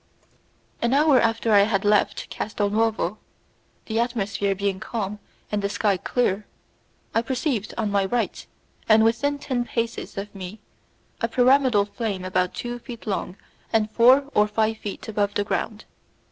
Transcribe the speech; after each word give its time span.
An 0.81 0.95
hour 0.95 1.19
after 1.21 1.51
I 1.53 1.59
had 1.59 1.85
left 1.85 2.27
Castel 2.31 2.71
Nuovo, 2.71 3.19
the 3.85 3.99
atmosphere 3.99 4.55
being 4.55 4.79
calm 4.79 5.19
and 5.51 5.61
the 5.61 5.69
sky 5.69 5.97
clear, 5.97 6.47
I 7.13 7.21
perceived 7.21 7.75
on 7.77 7.91
my 7.91 8.05
right, 8.05 8.47
and 8.89 9.03
within 9.03 9.37
ten 9.37 9.63
paces 9.63 10.17
of 10.17 10.33
me, 10.33 10.59
a 11.21 11.27
pyramidal 11.27 11.85
flame 11.85 12.25
about 12.25 12.55
two 12.55 12.79
feet 12.79 13.05
long 13.05 13.37
and 13.71 13.91
four 13.91 14.31
or 14.33 14.47
five 14.47 14.77
feet 14.79 15.07
above 15.07 15.35
the 15.35 15.43
ground. 15.43 15.85